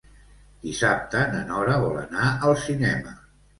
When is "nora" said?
1.51-1.77